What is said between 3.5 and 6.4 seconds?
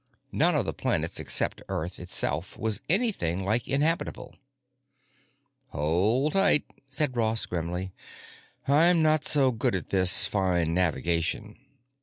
inhabitable. "Hold